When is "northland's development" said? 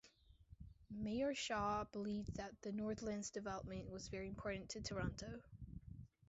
2.71-3.87